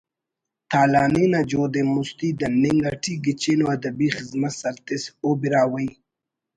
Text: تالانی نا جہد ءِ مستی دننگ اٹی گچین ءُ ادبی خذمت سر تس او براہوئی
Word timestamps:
تالانی 0.71 1.25
نا 1.31 1.41
جہد 1.49 1.73
ءِ 1.79 1.83
مستی 1.93 2.29
دننگ 2.39 2.81
اٹی 2.89 3.13
گچین 3.25 3.59
ءُ 3.63 3.67
ادبی 3.75 4.07
خذمت 4.15 4.53
سر 4.59 4.75
تس 4.85 5.03
او 5.23 5.29
براہوئی 5.39 5.89